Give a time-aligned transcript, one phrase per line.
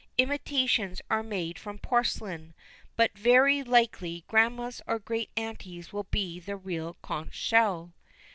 [0.17, 2.55] Imitations are made from porcelain,
[2.95, 7.93] but very likely grandma's or great auntie's will be the real conch shell.